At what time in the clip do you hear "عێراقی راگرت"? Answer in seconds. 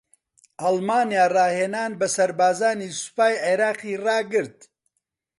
3.45-4.57